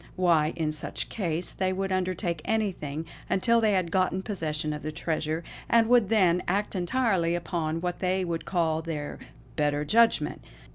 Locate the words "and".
5.69-5.85